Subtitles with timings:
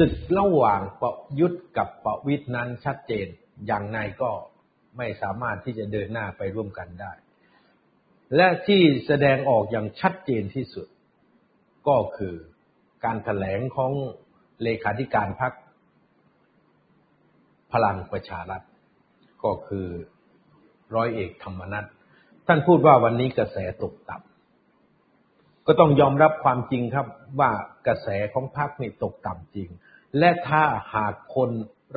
[0.00, 3.26] ศึกระหว่างประยุทธ์กับประวิตยนั้นชัดเจน
[3.66, 4.30] อย่างไรก็
[4.96, 7.12] ไม่สามารถที่จะเดินหน้าไปร่วมกันได้
[8.36, 10.86] และที่แสดงออกอย่างชัดเจนที่สุด
[11.88, 12.34] ก็คือ
[13.04, 13.92] การถแถลงของ
[14.62, 15.52] เลขาธิการพรรค
[17.72, 18.62] พลังประชารัฐ
[19.44, 19.86] ก็คือ
[20.94, 21.86] ร้อยเอกธรรมนัฐ
[22.46, 27.06] ท่านพูดว่าวันนี้กระแสตกต่ำก็ต้องยอมรับความจริงครับ
[27.40, 27.50] ว่า
[27.86, 29.68] กระแสของพรรคนี่ตกต่ำจริง
[30.18, 30.64] และถ้า
[30.94, 31.50] หากคน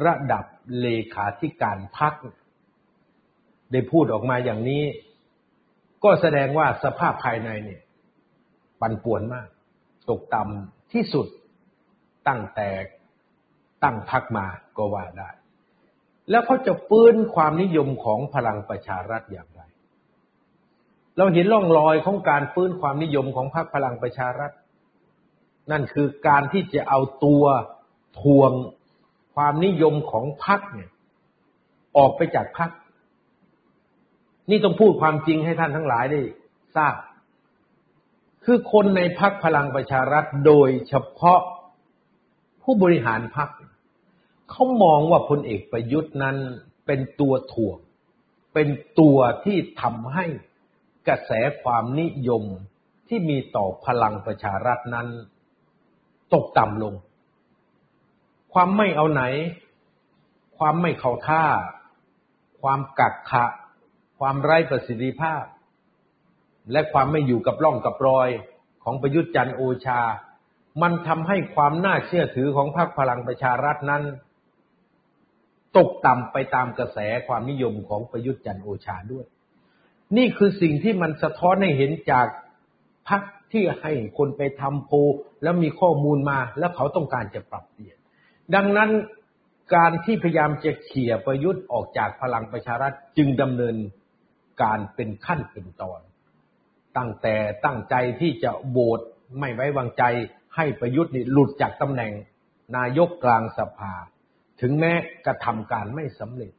[0.05, 0.45] ระดับ
[0.79, 2.13] เลขาธิการพรรค
[3.71, 4.83] ได้พูดออกมาอย่างนี้
[6.03, 7.81] ก็แสดงว่าสภาพภายในเนี่ย
[8.81, 9.47] ปั่นป่วนมาก
[10.09, 11.27] ตกต่ำที่สุด
[12.27, 12.69] ตั้งแต่
[13.83, 14.45] ตั้งพักมา
[14.77, 15.29] ก็ว่าได้
[16.29, 19.61] แล้วเขาจะฟื้นความนิยมของพลังประชารัฐอย่างไร
[21.17, 24.51] เราเห็นร่องรอยของการฟื้นความนิยมของพรรคพลังประชารัฐ
[25.71, 27.43] นั่นคือการที่จะเอาตัว
[28.19, 28.51] ทวง
[29.35, 30.91] ความนิยมของพรรคเนี่ย
[31.97, 32.69] ออกไปจากพรรค
[34.49, 36.21] นี่ต้องพูดความจริงให้ท่านทั้งหลายได้
[36.75, 36.95] ทราบ
[38.45, 41.39] คือคนในพรรคพลังประชารัฐโดยเฉพาะ
[42.63, 43.49] ผู้บริหารพรรค
[44.49, 46.37] เขามองว่าพลเอกประยุทธ์นั้น
[46.85, 47.77] เป็นตัวถ่วง
[48.53, 48.67] เป็น
[48.99, 50.25] ตัวที่ทำให้
[51.07, 51.31] กระแส
[51.63, 52.43] ความนิยม
[53.07, 55.07] ที่มีต่อพลังประชารัฐนั้น
[56.33, 56.93] ตกต่ำลง
[58.53, 59.23] ความไม่เอาไหน
[60.57, 61.45] ความไม่เข้าท่า
[62.61, 63.45] ความกักขะ
[64.19, 65.43] ความไร้ประสิทธิภาพ
[66.71, 68.29] และความไม่อยู่กับร่องกับรอย
[68.83, 70.01] ของประยุทธ์จันโอชา
[70.81, 74.03] มันทำให้ความน่าเชื่อถือของพรรคพลังประชารัฐนั้น
[75.77, 79.25] ตกต่ำไปตามกระแสความนิยมของประยุทธ์จันโอชาด้วย
[80.17, 82.27] นี่คือสิ่งที่มันสะท้อนให้เห็นจาก
[83.09, 84.91] พรรคที่ให้คนไปทำโพ
[85.43, 87.97] แล้วมีข้อมูลมาแล้วเขาต้องการจะปรับเปลี่ยน
[88.55, 88.91] ดังนั้น
[89.75, 93.75] การที่พยายามจะเขี่ยประยุทธ์ออกจากพลังประชารัฐจึงดำเนิน
[94.61, 96.01] การเป็นขั้นเป็นตอน
[96.97, 97.35] ตั้งแต่
[97.65, 98.99] ตั้งใจที่จะโหวต
[99.39, 100.03] ไม่ไว้วางใจ
[100.55, 102.11] ให้ประยุทธ์นี่หลุดจากตำแหน่ง
[102.77, 103.93] นายกกลางสภา
[104.61, 104.93] ถึงแม้
[105.25, 106.51] กระทำการไม่สำเร็จ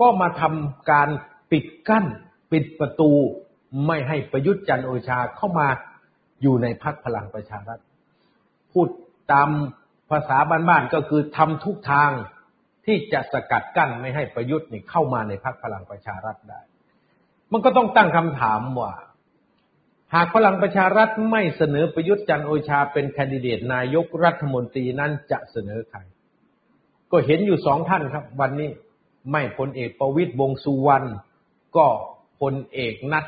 [0.00, 1.08] ก็มาทำการ
[1.50, 2.04] ปิดกั้น
[2.52, 3.10] ปิดประตู
[3.86, 5.68] ไม่ให้ประยุทธ์จันโอชาเข้ามา
[6.42, 7.80] อยู่ในพักพลังประชารัฐ
[8.72, 8.88] พูด
[9.32, 9.48] ตาม
[10.10, 12.10] ภาษาบ้านๆก็คือทำทุกทาง
[12.86, 16.60] ที่จะสกัดกั้นไม่ให้ประยุทธ์นี่เข้ามาในพักพลังประชารัฐได้
[17.52, 18.92] มันก็ต้องตั้งคำถามว่า
[20.14, 25.98] หากพลังประชารัฐไม่เสนอประยุทธ์จันโอชาเป็นแคนดิเดตนายกรัฐมนตรีนั้นจะเสนอใคร
[27.10, 28.70] ก็เห็นอยู่สองท่านครับ วันนี้
[29.32, 31.06] ไม่พลเอกประวิตยวงสุวรรณ
[31.76, 31.86] ก็
[32.40, 33.24] พลเอกนัท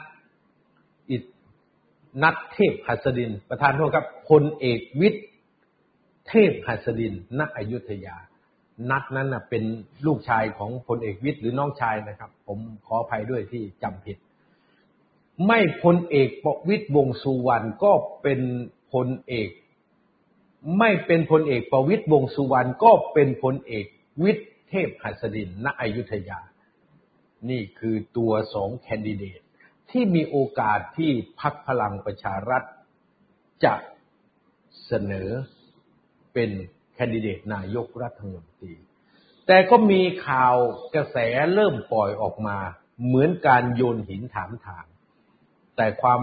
[2.22, 5.24] นัทเทพหัสดิน ประธานโทษครับพลเอกวิทย์
[6.28, 8.16] เทพหัสดินณอยุธยา
[8.90, 9.64] นัทนั้นเป็น
[10.06, 14.16] ลูกชายของพลเอกวิทย์หรือน้องชายนะครับ ผมขออภัยด้วยที่จำผิด
[15.46, 18.40] ไม่พลเอกประวิตยวงสุวรรณก็เป็น
[18.92, 19.50] พลเอก
[20.78, 23.86] ไม่เป็นพลเอกประวิตยวงสุวรรณก็เป็นพลเอก
[24.22, 26.40] วิทย์เทพหัสดินณอยุธยา
[27.50, 29.40] นี่คือตัวสองแคนดิเดต
[29.90, 31.10] ที่มีโอกาสที่
[31.40, 32.62] พักพลังประชารัฐ
[33.64, 33.74] จะ
[34.86, 35.30] เสนอ
[36.32, 36.50] เป็น
[36.94, 38.74] แคนดิเดตนายกรัฐมนตรี
[39.46, 40.56] แต่ก็มีข่าว
[40.94, 41.16] กระแส
[41.54, 42.58] เริ่มปล่อยออกมา
[43.06, 44.86] เหมือนการโยนหินถามทาง
[45.76, 46.20] แต่ความ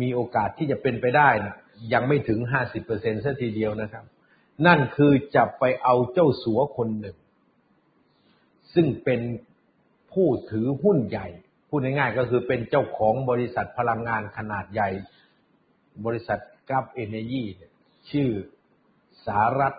[0.00, 1.56] มีโอกาสที่จะเป็นไปได้นะ
[1.92, 4.04] ยังไม่ถึงห้าสิบเปอร์เซ็นต์ทีเดียวนะครับ
[4.66, 7.16] นั่นคือจะไปเอาเจ้าสัวคนหนึ่ง
[8.74, 9.20] ซึ่งเป็น
[10.12, 11.28] ผู้ถือหุ้นใหญ่
[11.68, 14.90] พูดง่ายๆก็คือเป็นเจ้าของบริษัทพลังงานขนาดใหญ่
[16.06, 16.38] บริษัท
[16.68, 17.44] กราฟเอเนจี
[18.10, 18.28] ชื่อ
[19.26, 19.74] สารัต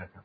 [0.00, 0.24] นะครับ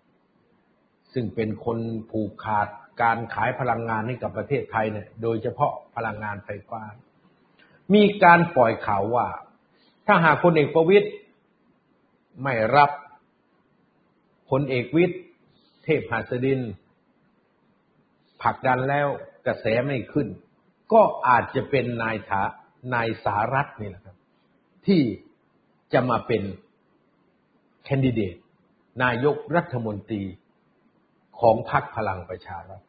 [1.13, 1.79] ซึ่งเป็นคน
[2.11, 2.67] ผูกขาด
[3.01, 6.81] การขายพลังงานให้กับประเทศไทยเนี่ย โดยเฉพาะพลังงานไฟฟ้า
[7.93, 9.27] มีการปล่อยข่าวว่า
[10.07, 11.07] ถ้าหากพลเอกประวิตย
[12.43, 12.91] ไม่รับ
[14.49, 15.19] พลเอกวิทย์
[15.83, 16.59] เทพหัสดิน
[18.41, 19.07] ผลักดันแล้ว
[19.47, 20.27] กระแสไม่ขึ้น
[20.93, 22.43] ก็อาจจะเป็นนายถา
[22.93, 24.17] นายสารัตนี่แหละครับ
[24.87, 25.01] ที่
[25.93, 26.43] จะมาเป็น
[27.83, 28.35] แคนดิเดต
[29.03, 30.23] นายกรัฐมนตรี
[31.39, 32.81] ของพรรคพลังประชารัฐ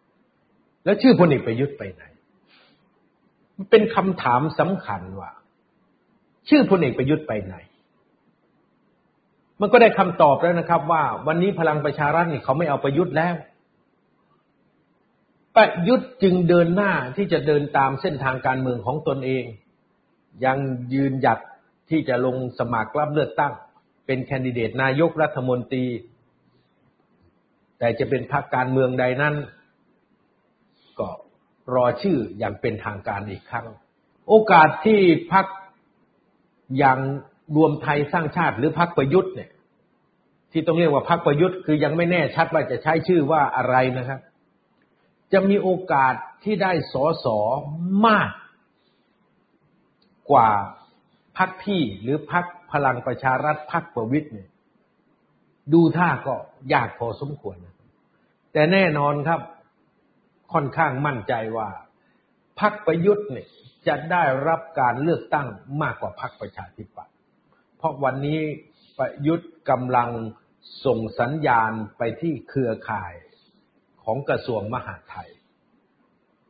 [0.84, 2.02] แล้วชื่อพลเอกประยุทธ์ไปไหน
[3.70, 5.30] เป็นคำถามสำคัญว่า
[6.48, 7.56] ชื่อพลเอกประยุทธ์ไปไหน
[9.60, 13.34] มันก็ได้คำตอบแล้วนะครับ ว่า วันนี้พลังประชารัฐนี่เขาไม่เอาประยุทธ์แล้ว
[15.56, 19.44] ประยุทธ์จึงเดินหน้าที่จะเดินตามเส้นทางการเมืองของตนเอง
[20.44, 20.58] ยัง
[20.94, 21.38] ยืนหยัด
[21.90, 23.52] ที่จะลงสมัครรับเลือกตั้ง
[24.06, 25.86] เป็นแคนดิเดตนายกรัฐมนตรี
[27.78, 29.34] แต่จะเป็นพรรคการเมืองใดนั้น
[30.98, 31.08] ก็
[31.74, 33.66] รอชื่ออย่างเป็นทางการอีกครั้ง
[34.28, 35.00] โอกาสที่
[35.32, 35.46] พรรค
[36.78, 36.98] อย่าง
[37.56, 39.50] รวมไทยสร้างชาติหรือพรรคประยุทธ์เนี่ย
[40.52, 44.20] ที่ต้องเรียกว่าพรรคประยุทธ์คือยังไม่แน่ชัดว่าจะใช้ชื่อว่าอะไรนะครับ
[45.32, 46.14] จะมีโอกาส
[46.44, 47.38] ที่ได้สอสอ
[48.06, 48.30] มาก
[50.30, 50.50] กว่า
[51.38, 54.48] พรรคพี่หรือพรรค พลังประชารัฐพรรคประวิทย์เนี่ย
[55.72, 56.34] ดูท่าก็
[56.72, 57.56] ยากพอสมควร
[58.52, 59.40] แต่แน่นอนครับ
[60.52, 61.68] ค่อนข้างมั่นใจว่า
[62.60, 63.48] พรรคประยุทธ์เนี่ย
[63.86, 65.48] จะได้รับการเลือกตั้ง
[65.82, 67.14] มากกว่าพรรคประชาธิปัตย์
[67.76, 68.40] เพราะวันนี้
[68.98, 70.10] ประยุทธ์กำลัง
[70.84, 73.14] ส่งสัญญาณไปที่เครือข่าย
[74.04, 75.30] ของกระทรวงมหาดไทย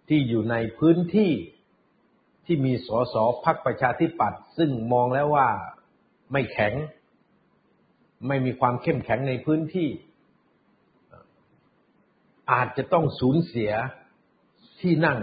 [0.08, 1.32] ที่อยู่ในพื้นที่
[2.46, 3.14] ที่มีสส
[3.44, 5.48] พักประชาธิปัตย์ซึ่งมองแล้วว่า
[6.32, 6.74] ไม่แข็ง
[8.26, 9.88] ไม่มีความเข้มแข็งในพื้นที่
[12.52, 13.72] อาจจะต้องสูญเสีย
[14.80, 15.18] ที่นั่ง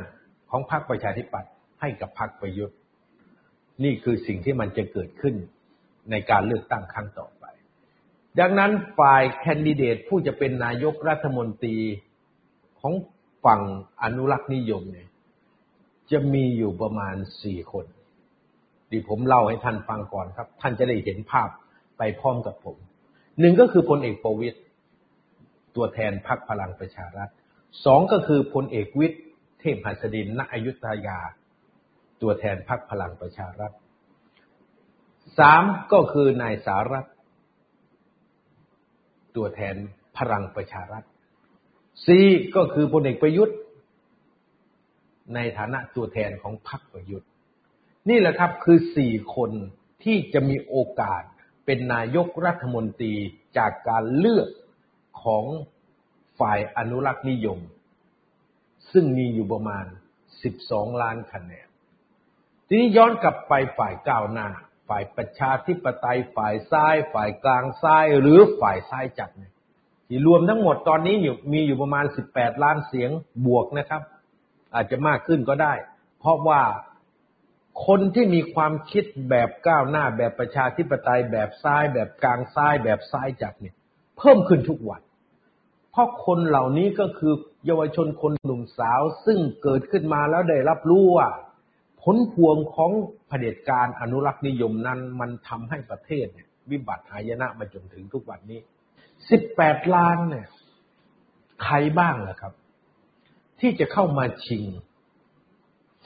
[0.49, 1.51] ของพรรคประชาธิปัตย์
[1.81, 2.77] ให้กับพรรคประยุทธ์
[3.83, 5.35] นี่คือสิ่งที่มันจะเกิดขึ้น
[6.11, 7.45] ในการเลือกตั้งครั้งต่อไป
[8.39, 11.77] ดังนั้นฝ่ายแคนดิเดตผู้จะเป็นนายกรัฐมนตรี
[12.79, 12.93] ของ
[13.45, 13.61] ฝั่ง
[14.03, 15.09] อนุรักษ์นิยมเนี่ย
[16.11, 17.85] จะมีอยู่ประมาณสี่คน
[18.91, 21.49] ดีผมเล่าให้ท่านฟังก่อนครับ ท่านจะได้เห็นภาพ
[21.97, 22.77] ไปพร้อมกับผม
[23.39, 24.57] หนึ่งก็คือพลเอกประวิตย
[25.75, 27.29] ตัวแทนพรรคพลังประชารัฐ
[27.85, 29.21] สองก็คือพลเอกวิทย์
[29.59, 31.19] เทพหัสดินณอยุธยา
[32.21, 33.71] ตัวแทนพรรคพลังประชารัฐ
[35.39, 35.63] สาม
[35.93, 37.05] ก็คือนายสารัต
[39.35, 39.75] ตัวแทน
[40.17, 41.03] พลังประชารัฐ
[42.07, 43.57] สี่ก็คือพลเอกประยุทธ์
[45.35, 47.29] ในฐานะตัวแทนของพรรคประยุทธ์
[48.09, 49.51] นี่แหละครับคือสี่คน
[50.03, 51.23] ที่จะมีโอกาส
[51.65, 53.13] เป็นนายกรัฐมนตรี
[53.57, 54.49] จากการเลือก
[55.23, 55.45] ของ
[56.39, 57.59] ฝ่ายอนุรักษ์นิยม
[58.91, 59.85] ซึ่งมีอยู่ประมาณ
[60.43, 61.67] 12 ล้านคะแนน
[62.67, 64.47] ทีนี้ย้อนกลับไปฝ่ายก้าวหน้า
[64.89, 69.29] ฝ่ายประชาธิปไตย ฝ่ายซ้าย ฝ่ายกลางซ้าย หรือฝ่ายซ้ายจัด
[70.07, 71.15] ที่รวมทั้งหมดตอนนี้
[71.53, 73.09] มีอยู่ประมาณ 18 ล้านเสียง
[73.45, 74.01] บวกนะครับ
[74.75, 75.73] อาจจะมากขึ้นก็ได้
[76.19, 76.61] เพราะว่า
[77.85, 83.75] คนที่มีความคิดแบบก้าวหน้าแบบประชาธิปไตยแบบซ้าย แบบกลางซ้ายแบบซ้ายจัดเนี่ย
[84.17, 85.01] เพิ่มขึ้นทุกวัน
[85.91, 87.33] เพราะคนเหล่านี้ก็คือ
[87.65, 91.29] เยาวชนคนหนุ่มสาว ซึ่งเกิดขึ้นมาแล้วได้รับรู้ว่า
[92.01, 92.91] ผลพวงของ
[93.27, 98.59] เผด็จการอนุรักษ์นิยมนั้น มันทำให้ประเทศเนี่ยวิบัติหายนะมาจนถึงทุกวันนี้
[99.29, 100.47] สิบแปดล้านเนี่ย
[101.63, 102.53] ใครบ้างล่ะครับ
[103.59, 104.63] ที่จะเข้ามาชิง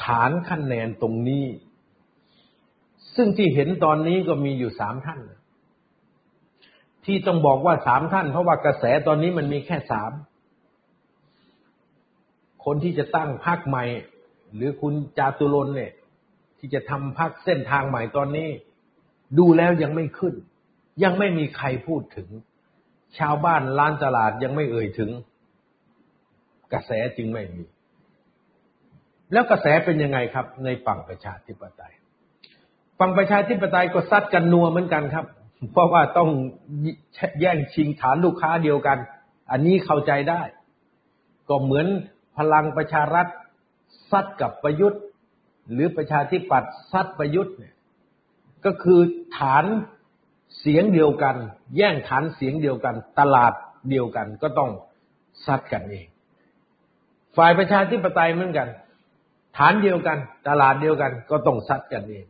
[0.06, 1.46] ฐานคะแนนตรงนี้
[3.16, 5.22] ซึ่งที่เห็นตอนนี้ก็มีอยู่สามท่าน
[7.06, 10.12] ที่ต้องบอกว่าสามท่าน เพราะว่ากระแสตอนนี้มันมีแค่สาม
[12.66, 13.86] คนที่จะตั้งพรรคใหม่
[14.56, 15.92] หรือคุณจาตุรนเนี่ย
[16.60, 18.50] ที่จะทำพรรคเส้นทางใหม่ตอนนี้
[19.38, 20.34] ดูแล้วยังไม่ขึ้น
[21.04, 22.30] ยังไม่มีใครพูดถึง
[23.20, 25.10] ชาวบ้านล้านตลาดยังไม่เอ่ยถึง
[26.74, 27.64] กระแสจึงไม่มี
[29.32, 31.94] แล้วกระแสเป็นยังไงครับ ในฝั่งประชาธิปไตย
[33.00, 35.26] ฝั่งประชาธิปไตยก็ซัดกันนัวเหมือนกันครับ
[35.72, 36.30] เพราะว่าต้อง
[37.40, 38.98] แย่งชิงฐานลูกค้าเดียวกัน
[39.52, 40.42] อันนี้เข้าใจได้
[41.50, 41.88] ก็เหมือน
[42.38, 43.28] พลังประชารัฐ
[44.12, 45.02] ซัดกับประยุทธ์
[45.74, 47.74] หรือประชาธิปัตย์ซัดประยุทธ์เนี่ย
[48.66, 49.00] ก็คือ
[49.38, 49.66] ฐาน
[50.60, 51.36] เสียงเดียวกัน
[51.78, 53.54] แย่งฐานเสียงเดียวกัน ตลาด
[53.90, 54.72] เดียวกันก็ต้อง
[55.46, 56.08] ซัดกันเอง
[57.38, 58.68] ฝ่ายประชาธิปไตยเหมือนกัน
[59.58, 62.26] ฐานเดียวกัน ตลาดเดียวกันก็ต้องซัดกันเอง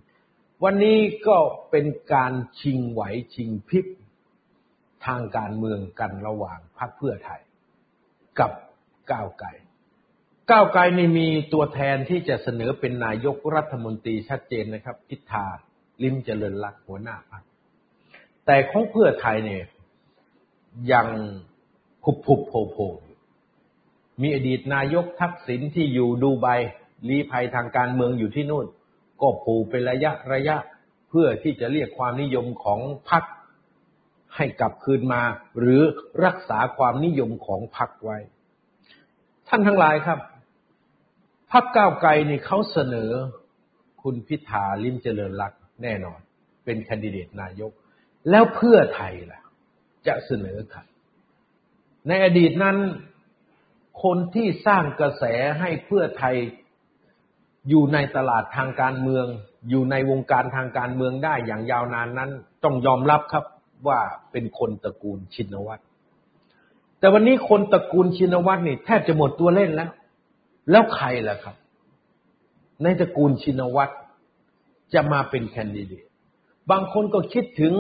[0.64, 1.38] วันนี้ก็
[1.72, 3.02] เป็นการชิงไหว
[3.36, 3.86] ชิงพริบ
[5.06, 7.42] ทางการเมืองกันระหว่างพรรคเพื่อไทย
[8.40, 8.52] กับ
[9.12, 9.50] ก้าวไกล
[10.52, 15.46] ก้าวไกลนี่มีตัวแทนที่จะเสนอเป็นนายกรัฐมนตรีชัดเจนนะครับ พิธา
[16.04, 17.44] ลิมเจริญรักหัวหน้าพรรค
[18.46, 19.64] แต่ของเพื่อไทยเนี่ย
[20.92, 21.08] ยัง
[22.04, 22.92] ผุบผุบโผล่
[24.22, 26.48] มีอดีตนายกทักษิณที่อยู่ดูไบ
[27.10, 28.66] ลี้ภัยทางการเมืองอยู่ที่นู่น
[29.22, 30.58] ก็ผูเป็นระยะระยะ
[31.10, 33.24] เพื่อที่จะเรียกความนิยมของพรรค
[34.36, 35.22] ให้กลับคืนมา
[35.60, 35.82] หรือ
[36.26, 38.18] รักษาความนิยมของพรรคไว้
[39.48, 40.20] ท่านทั้งหลายครับ
[41.52, 43.12] พรรคก้าวไกลนี่เขาเสนอ
[44.02, 46.20] คุณพิธาลิมเจริญรักแน่นอน
[46.66, 47.72] เป็นคนดิเดตนายก
[48.30, 49.42] แล้วเพื่อไทยล่ะ
[50.08, 50.82] จะเสนอใคร
[52.08, 52.78] ในอดีตนั้น
[54.04, 55.24] คนที่สร้างกระแส
[55.60, 56.36] ให้เพื่อไทย
[57.70, 59.26] อยู่ในตลาดทางการเมือง
[59.70, 62.32] อยู่ในวงการทางการเมืองได้อย่างยาวนานนั้น
[62.64, 63.46] ต้องยอมรับครับ
[63.88, 64.00] ว่า
[64.32, 65.82] เป็นคนตระกูลชินวัตร
[67.00, 69.90] แต่วันนี้คนตระกูลชินวัตรนี่แทบจะหมดตัวเล่นแล้ว
[70.72, 71.56] แล้วใครล่ะครับ
[72.84, 73.94] ในตระกูลชินวัตร
[74.94, 76.06] จะมาเป็นแคนดิเดต
[76.72, 77.74] บางคนก็คิดถึง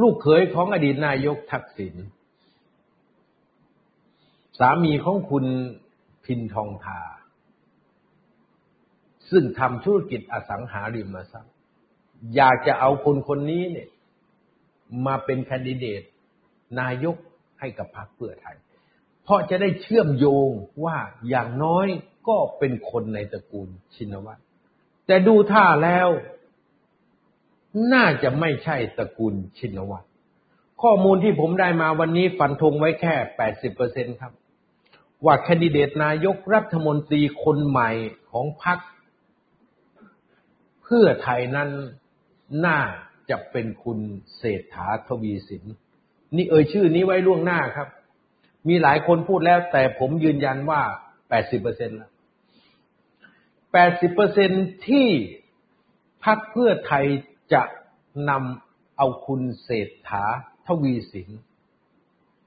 [0.00, 1.94] ลูกเขยของอดีตนายกทักษิณ
[4.58, 5.44] สามีของคุณ
[6.24, 7.00] พินทองทา
[9.30, 11.54] ซึ่งทำธุรกิจอสังหาริมทรัพย์
[12.36, 13.88] อยากจะเอาคนคนนี้เนี่ย
[15.06, 16.02] มาเป็นแคนดิเดต
[16.80, 17.16] นายก
[17.60, 18.56] ให้กับพรรคเพื่อไทย
[19.24, 20.50] เพราะจะได้เชื่อมโยง
[20.84, 21.86] ว่าอย่างน้อย
[22.28, 24.40] ก็เป็นคนในตระกูลชินวัตร
[25.06, 26.08] แต่ดูท่าแล้ว
[27.94, 30.06] น่าจะไม่ใช่ตระกูลชินวัตร
[30.82, 33.14] ข้อมูลที่ผมได้มาวันนี้ฟันธงไว้แค่
[33.68, 34.32] 80%ครับ
[35.24, 37.90] ว่าแคนดิเดตนายกรัฐมนตรีคนใหม่
[38.30, 38.78] ของพรรค
[40.88, 41.70] พื่อไทยนั้น
[42.66, 42.78] น่า
[43.30, 43.98] จะเป็นคุณ
[44.38, 45.64] เศรษฐาทวีสิน
[46.36, 47.88] นี่เอ่ยชื่อนี้ไว้ล่วงหน้าครับ
[48.68, 50.82] มีหลายคนพูดแล้วแต่ผมยืนยันว่า
[51.40, 52.12] 80%แล้ว
[54.08, 55.08] 80%ที่
[56.24, 57.04] พรรคเพื่อไทย
[57.52, 57.62] จะ
[58.30, 60.24] นำเอาคุณเศรษฐา
[60.66, 61.30] ทวีสิน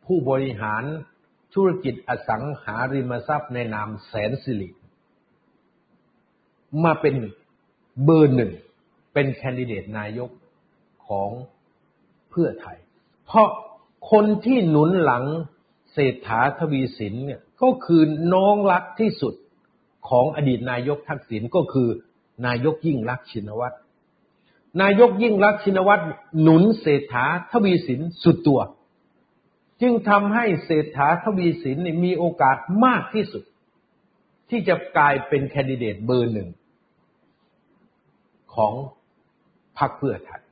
[0.06, 0.84] ผู้บริหาร
[1.54, 4.70] ธุรกิจอสังหาริมทรัพย์ในนามแสนสิริ
[6.84, 7.16] มาเป็น
[8.04, 8.52] เบอร์หนึ่ง
[9.14, 10.30] เป็นแคนดิเดตนายก
[11.08, 11.30] ของ
[12.30, 12.78] เพื่อไทย
[13.26, 13.48] เพราะ
[14.12, 15.24] คนที่หนุนหลัง
[15.94, 18.02] เศรษฐาทวีสินเนี่ยก็คือ
[18.34, 19.34] น้องรักที่สุด
[20.10, 21.90] ของอดีตนายกทักษิณก็คือ
[22.46, 23.76] นายกยิ่งรักชินวัตร
[24.82, 26.04] นายกยิ่งรักชินวัตร
[26.42, 28.62] หนุนเศรษฐาทวีสินสุดตัว
[29.82, 33.44] จึงทำให้เศรษฐาทวีสินมีโอกาสมากที่สุด
[34.50, 36.50] ที่จะกลายเป็นแคนดิเดตเบอร์หนึ่ง
[38.56, 38.74] ของ
[39.80, 40.44] พรรคเพื่อไทย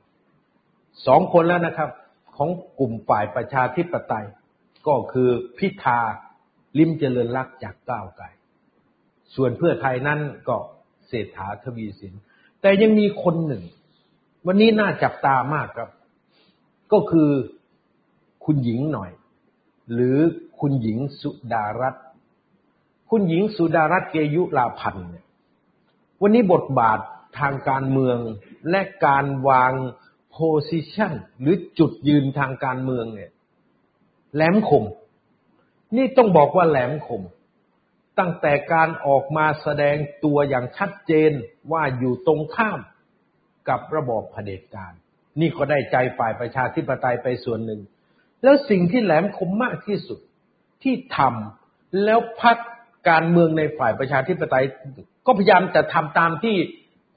[1.06, 1.90] สองคนแล้วนะครับ
[2.36, 4.26] ของกลุ่มฝ่ายประชาธิปไตย
[4.86, 6.00] ก็คือพิธา
[6.78, 8.26] ลิมเจริญรักจากก้าวไกล
[9.34, 10.56] ส่วนเพื่อไทยนั่นก็
[11.08, 12.14] เศรษฐาทวีสิน
[12.60, 13.64] แต่ยังมีคนหนึ่ง
[14.46, 15.90] วันนี้น่าจับตามากครับ
[16.92, 17.30] ก็คือ
[18.44, 19.10] คุณหญิงหน่อย
[19.92, 20.18] หรือ
[20.60, 22.04] คุณหญิงสุดารัตน์
[23.10, 25.26] คุณหญิงสุดารัตน์เกยุราพันธ์เนี่ย
[26.22, 27.00] วันนี้บทบาท
[27.38, 28.18] ทางการเมือง
[28.70, 29.72] และการวาง
[30.32, 30.38] โพ
[30.70, 33.30] สิชันหรือจุดยืนทางการเมืองเนี่ย
[34.34, 34.84] แหลมคม
[35.96, 37.22] นี่ต้องบอกว่าแหลมคม
[38.18, 41.32] ตั้งแต่การออกมาแสดงตัวอย่างชัดเจน
[41.72, 42.80] ว่าอยู่ตรงข้าม
[43.68, 44.92] กับระบอบเผด็จการ
[45.40, 47.80] นี่ก็ได้ใจฝ่ายประชาธิปไตยไปส่วนหนึ่ง
[48.42, 50.18] แล้วสิ่งที่แหลมคมมากที่สุด
[50.82, 52.56] ที่ทำแล้วพัก
[53.10, 54.64] การเมืองในฝ่ายประชาธิปไตย
[55.26, 56.56] ก็พยายามจะทำตามที่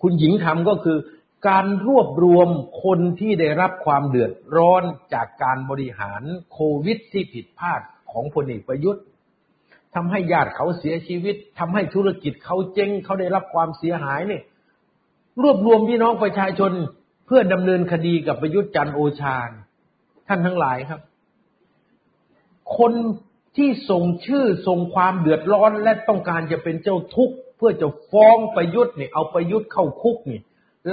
[0.05, 0.97] คุณหญิงทำก็คือ
[1.47, 2.49] การรวบรวม
[2.83, 4.83] คนที่ได้รับความเดือดร้อน
[5.13, 7.81] จากการบริหารโควิดที่ผิดพลาด
[8.11, 9.03] ของพลเอกประยุทธ์
[9.95, 14.43] ทำให้ญาติเขาเสียชีวิตทำให้ธุรกิจเขาเจ๊งเขาได้รับความเสียหายเนี่ย
[15.41, 16.71] รวบรวมพี่น้องประชาชน
[17.25, 19.37] เพื่อดำเนินคดีกับประยุทธ์จันโอชา
[20.27, 21.01] ท่านทั้งหลายครับ
[22.77, 22.93] คน
[23.57, 30.41] ที่ส่งชื่อส่งความเดือดร้อนและต้องการจะเป็นเจ้าทุกข์ เพื่อจะฟ้องประยุทธ์เนี่ยเอาประยุทธ์เข้าคุกนี่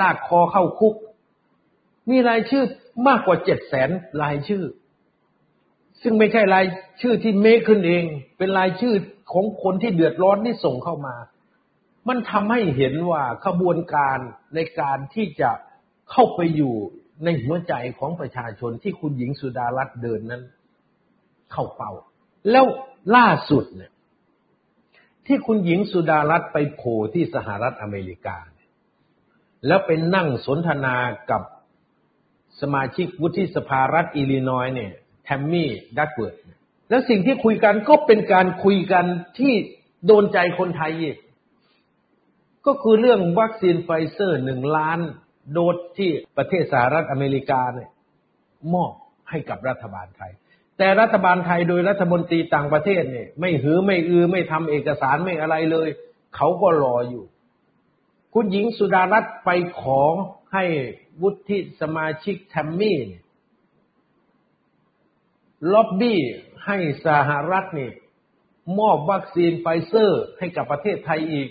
[0.01, 0.95] ลากคอเข้าคุก
[2.11, 2.65] มีรายชื่อ
[3.09, 3.91] มากกว่าเจ็ดแสน
[4.23, 4.65] รายชื่อ
[6.03, 6.67] ซึ่งไม่ใช่ราย
[7.01, 8.05] ชื่อที่เมคขึ้นเอง
[8.39, 8.95] เป็นรายชื่อ
[9.33, 11.17] ของคนที่เดือดร้อนที่ส่งเข้ามา
[12.09, 14.19] มันทำให้เห็นว่าขบวนการ
[14.55, 15.51] ในการที่จะ
[16.11, 16.75] เข้าไปอยู่
[17.25, 20.43] ในหัวใจของประชาชนที่คุณหญิงสุดารัตน์เดินนั้น
[21.53, 21.93] เข้าเป้า
[22.51, 22.67] แล้ว
[23.17, 23.93] ล่าสุดเนี่ย
[25.31, 28.37] ที่คุณหญิงสุดารัตน์ไปโผล่ที่สหรัฐอเมริกา
[29.67, 30.97] แล้วไปนั่งสนทนา
[31.31, 31.43] กับ
[32.61, 34.93] สมาชิกวุฒิสภารัฐอิลลินอยส์เนี่ย
[35.25, 36.35] แทมมี่ดัตเวิร์ด
[36.89, 39.05] แล้วสิ่งที่คุยกันก็เป็นการคุยกัน
[39.39, 39.55] ที่
[40.07, 41.17] โดนใจคนไทยอีก
[42.67, 44.99] ก็คือเรื่องวัคซีนไฟเซอร์หนึ่งล้าน
[45.53, 47.91] โดสที่ประเทศสหรัฐอเมริกาเนี่ย
[48.75, 48.93] มอบ
[49.31, 50.33] ให้กับรัฐบาลไทย
[50.83, 55.89] แต่รัฐบาลไทยโดยรัฐมนตรีต่างประเทศเนี่ย ไม่หือไม่อือไม่ทำเอกสารไม่อะไรเลย
[56.37, 57.25] เขาก็รออยู่
[58.35, 60.01] คุณหญิงสุดารัตน์ไปขอ
[60.53, 60.65] ให้
[61.23, 62.99] วุฒิสมาชิกแทมมี่
[65.73, 66.21] ล็อบบี้
[66.67, 67.91] ให้สหรัฐนี่
[68.79, 71.49] มอบวัคซีนไฟเซอร์ให้กับประเทศไทยอีก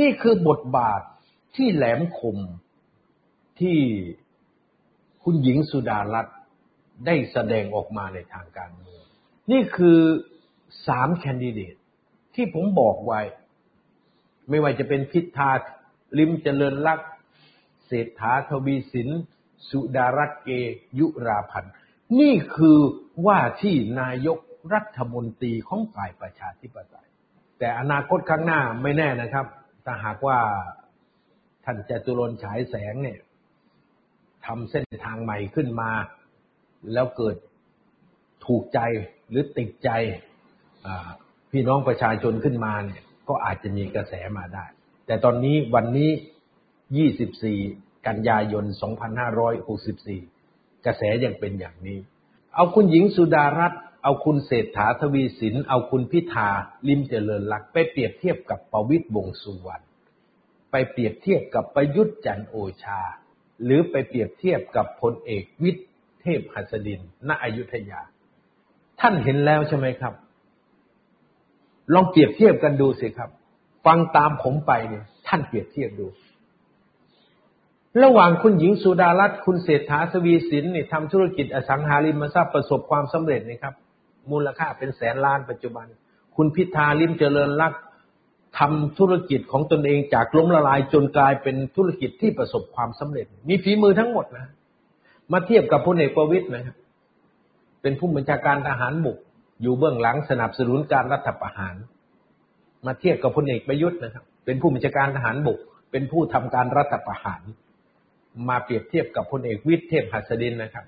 [0.00, 1.02] นี่คือบทบาท
[1.56, 2.38] ที่แหลมคม
[3.60, 3.78] ที่
[5.24, 6.36] คุณหญิงสุดารัตน์
[7.06, 9.02] ได้แสดงออกมาในทางการเมือง
[9.52, 10.00] นี่คือ
[10.88, 11.74] สามแคนดิเดต
[12.34, 13.20] ที่ผมบอกไว้
[14.48, 15.50] ไม่ว่าจะเป็นพิธา
[16.18, 17.10] ลิมเจริญรักษ์
[17.86, 19.08] เศรษฐาทวีสิน
[19.70, 20.50] สุดารัตเก
[20.98, 21.74] ยุราพันธ์
[22.20, 22.78] นี่คือ
[23.26, 24.38] ว่าที่นายก
[24.74, 27.08] รัฐมนตรีของฝ่ายประชาธิปไตย
[27.58, 29.46] แต่อนาคตข้างหน้าไม่แน่นะครับ
[29.84, 30.38] ถ้าหากว่า
[31.64, 33.20] ท่านจตุรนฉายแสงเนี่ย
[34.46, 35.90] ทำเส้นทางใหม่ขึ้นมา
[36.92, 37.36] แล้วเกิด
[38.46, 38.80] ถูกใจ
[39.28, 39.90] หรือติดใจ
[41.50, 44.64] พี่น้องประชาชนขึ้นมาเนี่ย ก็อาจจะมีกระแสมาได้
[45.06, 46.10] แต่ตอนนี้วันนี้
[47.06, 48.64] 24 กันยายน
[49.94, 51.98] 2564 กระแสยังเป็นอย่างนี้
[52.54, 56.48] เอาคุณหญิงสุดารัตน์เอาคุณเศรษฐาทวีสิน เอาคุณพิธา
[56.88, 59.84] ลิมเจริญลักษ์ไปเปรียบเทียบกับประวิตรวงสุวรรณ
[60.70, 63.00] ไปเปรียบเทียบกับประยุทธ์จันโอชา
[63.64, 65.86] หรือไปเปรียบเทียบกับพลเอกวิทย์
[66.24, 68.00] เทพหัสดิน ณ อยุธยา
[69.00, 70.14] ท่านเห็นแล้วใช่ไหมครับ
[71.94, 73.30] ลองเปรียบเทียบกันดูสิครับ
[73.86, 76.06] ฟังตามผมไปเนี่ย ท่านเปรียบเทียบดู
[78.02, 83.74] ระหว่างคุณหญิงสุดารัตน์คุณเศรษฐาทวีสินเนี่ยทำธุรกิจอสังหาริมทรัพย์ประสบความสำเร็จนะครับ
[84.30, 85.86] มูลค่าเป็นแสนล้านปัจจุบัน
[86.36, 87.72] คุณพิธาลิมเจริญรัก
[88.58, 94.46] ทำธุรกิจของตนเองจากล้มละลายจนกลายเป็นธุรกิจที่ประสบความสำเร็จ มีฝีมือทั้งหมดนะ
[95.32, 96.76] มาเทียบกับพลเอกประวิตยนะครับ
[97.82, 99.18] เป็นผู้บัญชาการทหารบุก
[99.62, 101.76] อยู่เบื้องหลังสนับสนุนการรัฐประหาร
[102.86, 105.58] มาเทียบกับพลเอกประยุทธ์นะครับ เป็นผู้บัญชาการทหารบุก
[105.90, 107.42] เป็นผู้ทำการรัฐประหาร
[108.48, 110.86] มาเปรียบเทียบกับพลเอกวิทย์เทพหัสดินนะครับ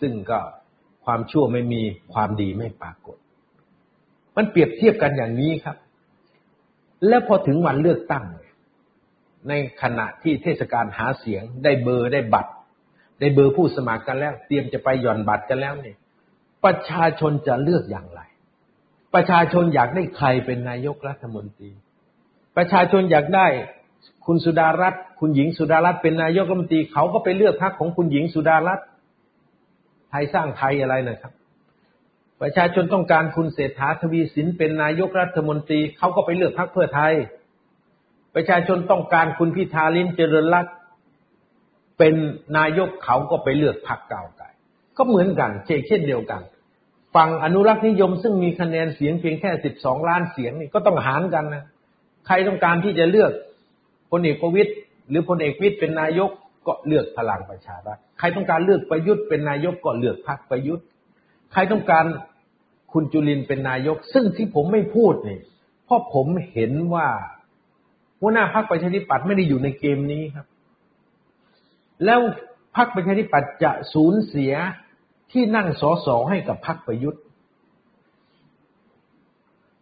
[0.00, 0.40] ซึ่งก็
[1.04, 3.16] ความชั่วไม่มีความดีไม่ปรากฏ
[4.36, 5.76] มันเปรียบเทียบกันอย่างนี้ครับ
[7.08, 8.24] แล้วพอถึงวันเลือกตั้ง
[9.48, 12.52] ในขณะที่เทศกาลหาเสียงได้เบอร์ได้บัตร
[13.22, 15.96] ได้เบอร์ผู้สมัครกันแล้ว เตรียมจะไปหย่อนบัตรกันแล้วเนี่ย
[16.64, 18.20] ประชาชนจะเลือกอย่างไร
[19.14, 21.70] ประชาชนอยากได้ใครเป็นนายกรัฐมนตรี
[22.56, 23.46] ประชาชนอยากได้
[24.26, 28.86] คุณสุดารัตน์คุณหญิงสุดารัตน์เป็นนายกรัฐมนตรีเขาก็ไปเลือกพรรคของคุณหญิงสุดารัตน์
[30.10, 31.32] ไทยสร้างไทยอะไรนะครับ
[32.40, 37.12] ประชาชนต้องการคุณเศรษฐาทวีสินเป็นนายกรัฐมนตรีเขาก็ไปเลือกพรรคเพื่อไทย
[38.34, 40.74] ประชาชนต้องการคุณพิธาลิมเจริญรัตน์
[42.04, 42.20] เป็น
[42.58, 44.48] นายกเขาก็ไปเลือกพรรคเก่าไก่
[44.96, 45.50] ก็เหมือนกัน
[45.86, 46.42] เช่นเดียวกัน
[47.14, 51.64] ฝั่งอนุรักษ์นิยมซึ่งมีคะแนนเสียงเพียงแค่สิบสองล้านเสียงนี่ก็ต้องหารกันนะ
[52.26, 53.32] ใครต้องการที่จะเลือก
[54.10, 54.72] พลเอกประวิตย
[55.08, 56.30] หรือพลเอกวิทย์เป็นนายก
[56.66, 60.86] ก็เลือกพลังประชารัฐใครต้องการเลือกประยุทธ์เป็นนายกก็เลือกพรรคประยุทธ์
[61.52, 62.04] ใครต้องการ
[62.92, 65.40] คุณจุลินเป็นนายก ซึ่งที่ผมไม่พูดนี่
[65.84, 67.08] เพราะผมเห็นว่า
[68.20, 70.46] หัวหน้าพรรคประชาธิปัตย์ไม่ได้อยู่ในเกมนี้ครับ
[72.04, 72.20] แล้ว
[72.76, 74.52] พรรคประชาธิปัตย์จะสูญเสีย
[75.32, 77.22] ที่นั่งสอสอให้กับพรรคประยุทธ์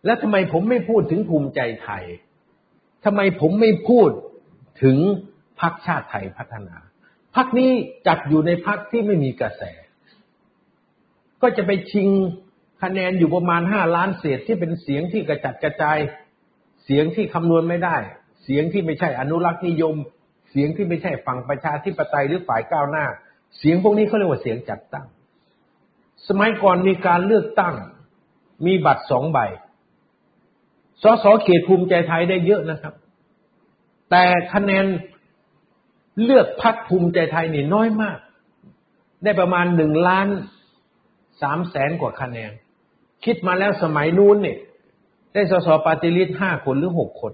[0.04, 2.04] แล้วทำไมผมไม่พูดถึงภูมิใจไทย
[3.04, 4.11] ทำไมผมไม่พูด
[4.83, 4.96] ถึง
[5.61, 6.76] พรรคชาติไทยพัฒนา
[7.37, 7.70] พรรคนี้
[8.06, 9.62] จัดอยู่ในพรรคที่ไม่มีกระแส
[11.42, 12.09] ก็จะไปชิง
[12.83, 15.98] คะแนนอยู่ประมาณห้าล้านเศษที่เป็นเสียงที่กระจัดกระจาย
[16.85, 17.96] เสียงที่คำนวณไม่ได้
[18.44, 19.96] เสียงที่ไม่ใช่อนุรักษ์นิยม
[20.50, 23.06] เสียงที่ไม่ใช่ฝั่งประชาธิปไตยหรือฝ่ายก้าวหน้า
[23.58, 25.06] เสียงพวกนี้เขาเรียกว่าเสียงจัดตั้ง
[26.28, 27.74] สมัยก่อนมีการเลือกตั้ง
[28.66, 29.38] มีบัตรสองใบ
[31.02, 32.94] สสเขตภูมิใจไทยได้เยอะนะครับ
[34.10, 34.84] แต่คะแนน
[36.24, 38.18] เลือกพักภูมิใจไทยนี่น้อยมาก
[39.24, 40.28] ได้ประมาณหนึ่งล้าน
[41.42, 42.50] สามแสนกว่าคะแนน
[43.24, 44.58] คิดมาแล้วสมัยนู้นเนี่ย
[45.34, 47.32] ได้สสปาติลิสห้าคนหรือหกคน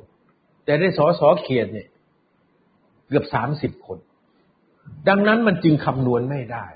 [0.64, 1.88] แต่ได้สสเขียนเนี่ย
[3.08, 3.98] เกือบสามสิบคน
[5.08, 6.66] ดังนั้นมันจึงคำนวณไม่ได้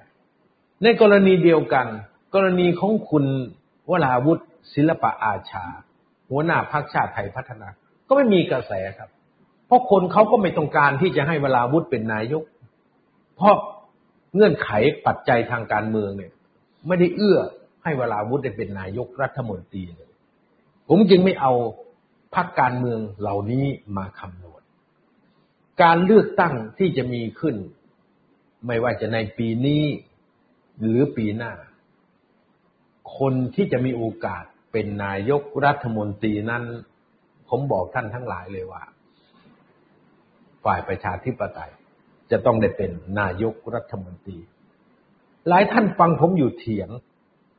[0.83, 1.87] ในกรณีเดียวกัน
[2.35, 3.25] กรณีของคุณ
[3.91, 5.65] วราวุฒิศิลปะอาชา
[6.31, 7.69] หัวหน้าพรรคชาติไทยพัฒนา
[8.09, 9.11] ก็ไม่มีกระแสครับ
[9.67, 12.45] เพราะคนเขาก็ไม่ต้องการที่จะให้วราวุฒิเป็นนายก
[13.37, 13.55] เพราะ
[14.35, 14.71] เงื่อนไข
[15.07, 16.33] ปัจจัยทางการเมืองเนี่ย
[16.87, 17.39] ไม่ได้เอื้อ
[17.85, 20.11] ให้เวลาวุฒิได้เป็นนายกรัฐมนตรีเลย
[20.89, 21.53] ผมจึงไม่เอา
[22.35, 23.65] พรรคการเมืองเหล่านี้
[23.97, 24.50] มาคำนวณ
[25.83, 27.57] การเลือกตั้งที่จะมีขึ้น
[28.67, 29.85] ไม่ว่าจะในปีนี้
[30.81, 31.53] หรือปีหน้า
[33.19, 36.65] คนที่จะมีโอกาสเป็นนายกรัฐมนตรีนั้น
[37.49, 38.83] ผมบอกท่านทั้งหลายเลยว่า
[40.65, 41.73] ฝ่ายประชาธิปไตย
[42.31, 42.91] จะต้องได้เป็น
[43.21, 44.39] นายกรัฐมนตรี
[45.49, 46.91] หลายท่านฟังผมอยู่เถียง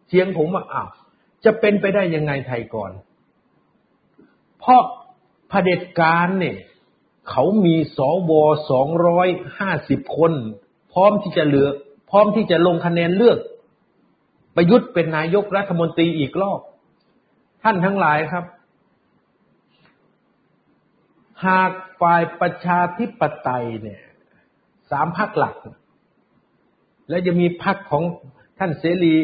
[0.07, 0.89] เถียงผมว่าอ้าว
[1.45, 2.91] จะเป็นไปได้ยังไงไทยก่อน
[4.59, 4.81] เพราะ
[5.49, 6.57] เผด็จการเนี่ย
[7.31, 8.31] เขามีสว
[8.71, 9.27] สองร้อย
[9.59, 10.33] ห้าสิบคน
[10.93, 11.67] พร้อมที่จะเหลือ
[12.09, 13.39] พร้อมที่จะลงคะแนนเลือก
[14.55, 16.59] ประยุทธ์เป็นนายกรัฐมนตรีอีกรอบ
[17.63, 18.45] ท่านทั้งหลายครับ
[21.45, 24.01] หากฝ่ายประชาธิปไตยเนี่ย
[24.91, 25.55] สามพักหลัก
[27.09, 28.03] แล้วจะมีพักของ
[28.59, 29.15] ท่านเสรี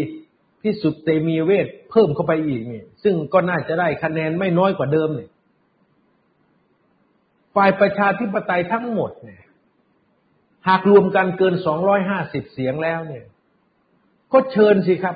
[0.62, 5.30] พิสุทธิ์เตมีเวทเพิ่มเข้าไปอีกนี่ซึ่งก็น่าจะได้คะแนนไม่น้อยกว่าเดิมเนี่ย
[7.58, 9.44] ฝ่ายประชาธิปไตยทั้งหมดเนี่ย
[10.68, 13.26] หากรวมกันเกินสองร้อยห้าสิบเสียงแล้วเนี่ย
[14.34, 15.16] ก็เชิญสิครับ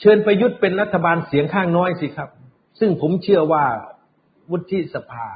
[0.00, 2.30] เชิญประยุทธ์เป็นรัฐบาลเสียงข้างน้อยสิครับ
[2.80, 3.64] ซึ่งผมเชื่อว่า
[4.50, 5.28] วุฒิสภา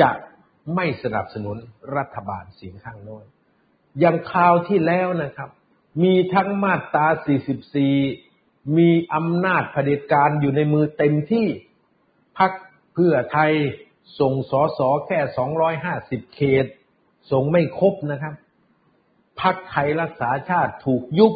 [0.00, 0.10] จะ
[0.74, 1.56] ไม่สนับสนุน
[1.96, 3.24] รัฐบาลเสียงข้างน้อย
[4.00, 5.50] อย่างคราวที่แล้วนะครับ
[6.02, 7.06] มีทั้งมาตรา
[7.90, 11.46] 44 มีอำนาจเผด็จการอยู่ในมือเต็มที่
[12.38, 12.52] พัก
[12.94, 13.52] เพื่อไทย
[14.18, 15.18] ส่งสอสอแค่
[15.76, 16.66] 250เขต
[17.30, 18.34] ส่งไม่ครบนะครับ
[19.40, 21.32] พักไทยรักษาชาติถูกยุบ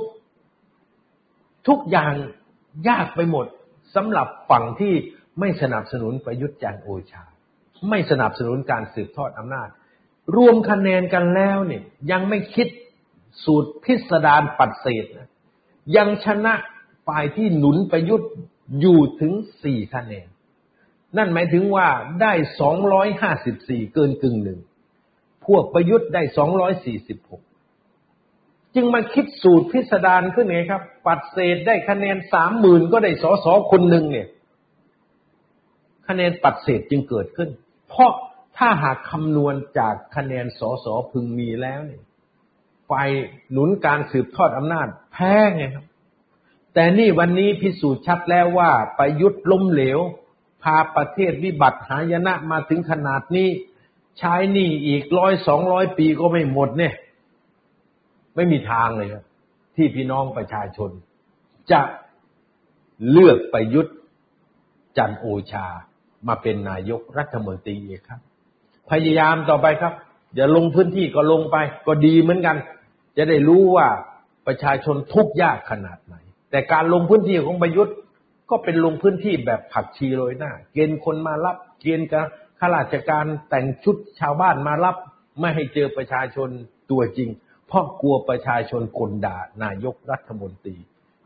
[1.69, 2.13] ทุกอย่าง
[2.89, 3.47] ยากไปหมด
[3.95, 4.95] สำหรับฝั่งที่
[5.41, 7.25] ไม่สนับสนุนประยุทธ์จันทร์โอชา
[7.91, 9.69] ไม่สนับสนุนการสืบทอดอำนาจ
[10.37, 12.69] รวมคะแนนกันแล้วเนี่ย ยังไม่คิด
[13.45, 15.29] สูตรพิสดารปัดเศษนะ
[15.97, 16.55] ยังชนะ
[17.07, 18.31] ฝ่ายที่หนุนประยุทธ์
[18.81, 19.33] อยู่ถึง
[19.63, 20.29] สี่คะแนน
[21.17, 21.89] นั่นหมายถึงว่า
[22.23, 24.61] ได้สองร้อยห้าสิบสี่เกินกึ่งหนึ่ง
[25.47, 27.43] พวกประยุทธ์ได้สองร้อยสี่สิบหก
[28.75, 34.29] จึงมาคิดสูตรพิสดารขึ้นไงครับ ปัดเศษได้คะแนนสามหมื่นก็ได้สอสอคนหนึ่งเนี่ย
[36.09, 37.51] คะแนนปัดเศษจึงเกิดขึ้น
[37.89, 38.13] เพราะ
[38.57, 42.03] ถ้าหากคำนวณจากคะแนนสอสอพึงมีแล้วเนี่ย
[42.91, 43.11] ฝ่าย
[43.53, 45.85] หนุนการสืบทอดอำนาจแพ้ไงครับ
[46.75, 49.99] แต่นี่วันนี้พิสูจน์ชัดแล้วว่าประยุทธ์ล้มเหลว
[50.65, 53.49] พาประเทศวิบัติหายนะมาถึงขนาดนี้
[54.19, 56.95] ใช้หนี้อีกร้อยสองร้อยปีก็ไม่หมดเนี่ย
[58.35, 59.25] ไม่มีทางเลยครับ
[59.77, 60.91] ที่พี่น้องประชาชน
[61.73, 61.81] จะ
[63.11, 63.97] เลือกประยุทธ์
[64.97, 65.67] จันโอชา
[66.27, 68.21] มาเป็นนายกรัฐมนตรีอีกครับ
[68.91, 69.93] พยายามต่อไปครับ
[70.35, 72.57] อย่าลงพื้นที่ก็ลงไป ก็ดีเหมือนกัน
[73.17, 73.89] จะได้รู้ว่า
[74.47, 76.15] ประชาชนทุกข์ยากขนาดไหน
[76.51, 77.97] แต่การลงพื้นที่ของประยุทธ์
[78.57, 82.25] ก็เป็นลงพื้นที่แบบผักชีโรยหน้า เกณฑ์คนมารับ เกณฑ์กับ
[82.59, 84.97] ข้าราชการแต่งชุดชาวบ้านมารับ
[85.41, 86.49] ไม่ให้เจอประชาชน
[86.91, 87.31] ตัวจริง
[87.67, 90.77] เพราะกลัวประชาชนคนด่านายกรัฐมนตรี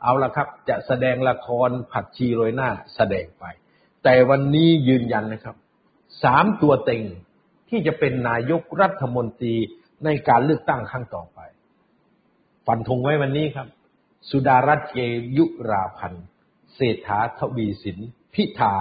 [0.02, 3.44] เอาละครับ จะแสดงละครผักชีโรยหน้าแสดงไป
[4.04, 5.56] แต่วันนี้ยืนยันนะครับ
[6.24, 7.02] สามตัวเต็ง
[7.68, 9.54] ที่จะเป็นนายกรัฐมนตรี
[10.04, 11.38] ในการเลือกตั้งครั้งต่อไป
[12.66, 13.68] ฟันธงไว้วันนี้ครับ
[14.30, 14.96] สุดารัตน์เก
[15.36, 16.26] ยุราพันธ์
[16.78, 17.98] เศรษฐาทวีสิน
[18.34, 18.72] พิธา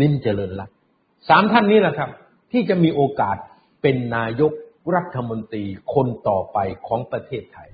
[0.00, 0.70] ลิมเจริญรัต
[1.28, 2.10] สามท่านนี้แหละครับ
[2.52, 3.36] ที่จะมีโอกาส
[3.82, 4.52] เป็นนายก
[4.94, 7.68] รัฐมนตรีคนต่อไปของประเทศไทย